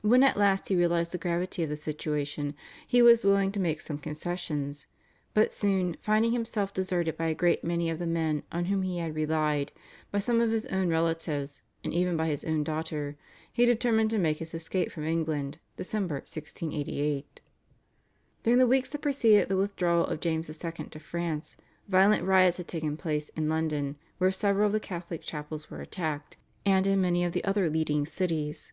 [0.00, 2.54] When at last he realised the gravity of the situation
[2.86, 4.86] he was willing to make some concessions,
[5.34, 9.00] but soon, finding himself deserted by a great many of the men on whom he
[9.00, 9.70] had relied,
[10.10, 13.18] by some of his own relatives, and even by his own daughter,
[13.52, 15.80] he determined to make his escape from England (Dec.
[15.92, 17.42] 1688).
[18.44, 20.86] During the weeks that preceded the withdrawal of James II.
[20.86, 25.70] to France violent riots had taken place in London, where several of the Catholic chapels
[25.70, 28.72] were attacked, and in many of the other leading cities.